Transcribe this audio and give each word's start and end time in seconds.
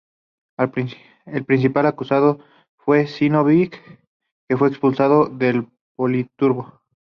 El 0.57 1.45
principal 1.45 1.85
acusado 1.85 2.39
fue 2.75 3.05
Zinóviev, 3.05 3.69
que 4.49 4.57
fue 4.57 4.67
expulsado 4.67 5.27
del 5.27 5.67
politburó. 5.95 6.81